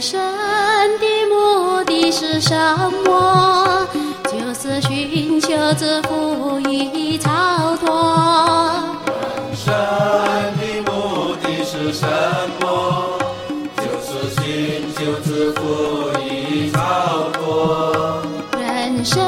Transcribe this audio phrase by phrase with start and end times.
[0.00, 0.18] 人生
[0.98, 2.56] 的目的是什
[3.04, 3.86] 么？
[4.24, 8.82] 就是寻求自福与超脱。
[9.44, 9.74] 人生
[10.56, 12.06] 的目的是什
[12.62, 13.18] 么？
[13.76, 15.60] 就是寻求自福
[16.24, 16.78] 与超
[17.34, 18.22] 脱。
[18.58, 19.18] 人生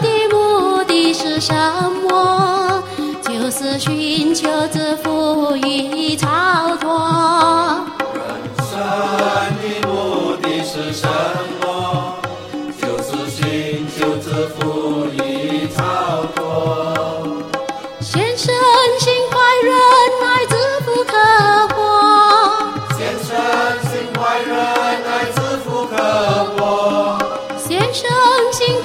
[0.00, 1.52] 的目的是什
[2.08, 2.82] 么？
[3.20, 5.09] 就是寻求自福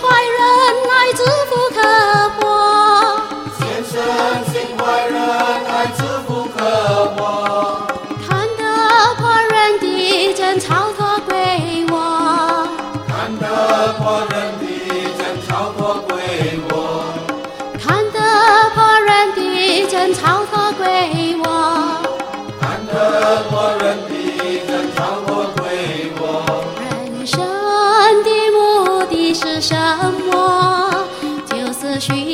[0.07, 0.39] 怀仁
[0.91, 1.19] 爱，自
[1.49, 1.77] 负可
[2.37, 2.41] 活。
[3.57, 3.93] 先生
[4.51, 5.17] 心怀仁
[5.65, 6.59] 爱，自负可
[7.15, 7.19] 活。
[8.27, 8.61] 看得
[9.17, 11.93] 破人的真超脱归我，
[13.07, 13.43] 看得
[13.97, 14.63] 破人的
[15.17, 16.13] 真超脱归
[16.69, 16.73] 我。
[17.79, 18.19] 看得
[18.75, 19.39] 破人的
[19.87, 20.85] 真超脱归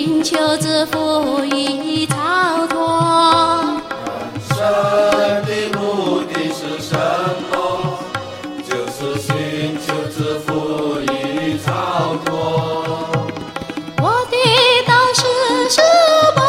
[0.03, 2.15] 寻求自福与超
[2.65, 2.75] 脱。
[3.85, 4.57] 人生
[5.45, 6.89] 的目的是什
[7.51, 7.53] 么？
[8.67, 10.49] 就是寻求自福
[11.01, 11.05] 与
[11.63, 11.69] 超
[12.25, 12.27] 脱。
[14.01, 14.35] 我的
[14.87, 15.21] 导师
[15.69, 15.79] 是
[16.35, 16.41] 爸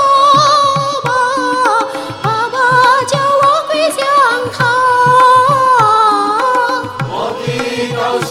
[1.04, 1.06] 爸，
[2.22, 2.56] 爸爸
[3.06, 4.00] 叫我归向
[4.50, 4.56] 他。
[7.06, 7.46] 我的
[7.94, 8.30] 导师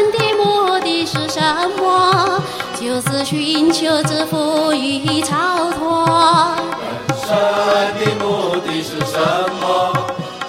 [0.00, 1.40] 人的目的是什
[1.78, 2.42] 么？
[2.80, 6.06] 就是寻求自富与超脱。
[6.80, 7.28] 人生
[7.98, 9.18] 的目的是什
[9.60, 9.92] 么？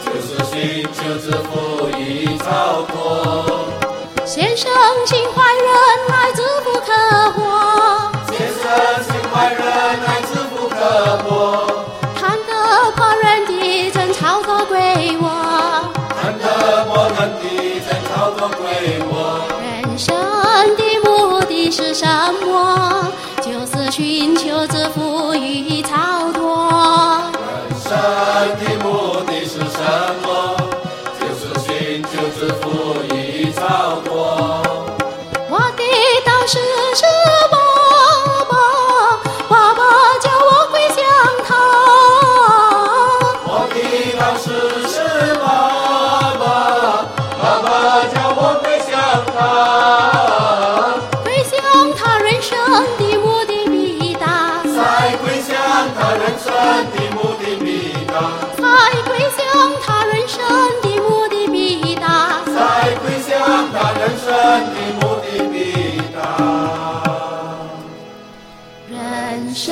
[0.05, 3.67] 就是寻求自富与超脱。
[4.25, 4.71] 先生
[21.93, 22.07] 是什
[22.47, 23.11] 么？
[23.41, 27.21] 就是寻求自富与超脱。
[27.33, 29.81] 人生的目的是什
[30.23, 30.55] 么？
[31.19, 33.00] 就是寻求自富
[56.17, 56.51] 人生
[56.91, 58.13] 的目的必达，
[58.57, 58.63] 在
[59.07, 59.39] 归向
[59.81, 60.37] 他人生
[60.81, 62.05] 的目的必达。
[62.45, 62.49] 在
[63.01, 63.29] 归向
[63.71, 64.27] 他人生
[64.73, 65.55] 的目的必
[66.13, 66.17] 达。
[68.89, 68.93] 人
[69.53, 69.65] 生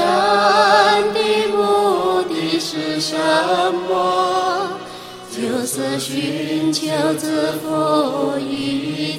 [1.13, 1.17] 的
[1.55, 3.17] 目的是什
[3.88, 4.69] 么？
[5.31, 9.13] 就是寻求自负与